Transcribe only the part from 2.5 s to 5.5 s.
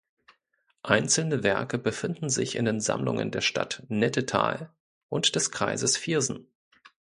in den Sammlungen der Stadt Nettetal und